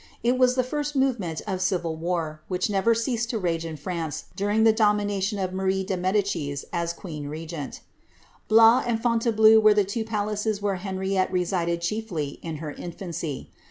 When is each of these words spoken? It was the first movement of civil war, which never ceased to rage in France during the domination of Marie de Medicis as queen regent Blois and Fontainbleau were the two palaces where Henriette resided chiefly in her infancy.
It 0.23 0.39
was 0.39 0.55
the 0.55 0.63
first 0.63 0.95
movement 0.95 1.43
of 1.45 1.61
civil 1.61 1.95
war, 1.95 2.41
which 2.47 2.71
never 2.71 2.95
ceased 2.95 3.29
to 3.29 3.37
rage 3.37 3.63
in 3.65 3.77
France 3.77 4.23
during 4.35 4.63
the 4.63 4.73
domination 4.73 5.37
of 5.37 5.53
Marie 5.53 5.83
de 5.83 5.95
Medicis 5.95 6.65
as 6.73 6.91
queen 6.91 7.27
regent 7.27 7.81
Blois 8.47 8.81
and 8.87 8.99
Fontainbleau 8.99 9.59
were 9.59 9.75
the 9.75 9.83
two 9.85 10.03
palaces 10.03 10.59
where 10.59 10.77
Henriette 10.77 11.31
resided 11.31 11.81
chiefly 11.81 12.39
in 12.41 12.55
her 12.55 12.71
infancy. 12.71 13.51